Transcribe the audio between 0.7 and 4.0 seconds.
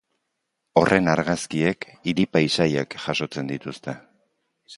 Horren argazkiek hiri-paisaiak jasotzen dituzte.